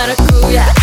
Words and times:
Maracuja. 0.00 0.79